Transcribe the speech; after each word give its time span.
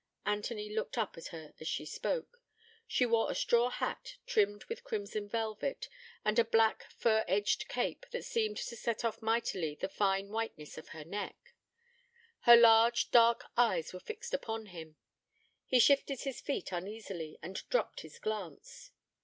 Anthony 0.25 0.67
looked 0.73 0.97
up 0.97 1.15
at 1.15 1.27
her 1.27 1.53
as 1.59 1.67
she 1.67 1.85
spoke. 1.85 2.41
She 2.87 3.05
wore 3.05 3.29
a 3.29 3.35
straw 3.35 3.69
hat, 3.69 4.15
trimmed 4.25 4.63
with 4.65 4.83
crimson 4.83 5.29
velvet, 5.29 5.87
and 6.25 6.39
a 6.39 6.43
black, 6.43 6.89
fur 6.91 7.23
edged 7.27 7.67
cape, 7.67 8.07
that 8.09 8.25
seemed 8.25 8.57
to 8.57 8.75
set 8.75 9.05
off 9.05 9.21
mightily 9.21 9.75
the 9.75 9.87
fine 9.87 10.29
whiteness 10.29 10.75
of 10.79 10.87
her 10.87 11.05
neck. 11.05 11.53
Her 12.39 12.57
large, 12.57 13.11
dark 13.11 13.45
eyes 13.55 13.93
were 13.93 13.99
fixed 13.99 14.33
upon 14.33 14.65
him. 14.73 14.95
He 15.67 15.77
shifted 15.79 16.21
his 16.21 16.41
feet 16.41 16.71
uneasily, 16.71 17.37
and 17.43 17.61
dropped 17.69 17.99
his 17.99 18.17
glance. 18.17 18.89